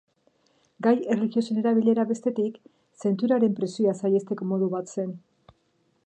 Gai 0.85 0.93
erlijiosoen 1.15 1.59
erabilera, 1.63 2.05
bestetik, 2.11 2.57
zentsuraren 3.05 3.57
presioa 3.59 3.93
saihesteko 4.01 4.49
modu 4.53 4.71
bat 4.77 4.95
zen. 4.97 5.13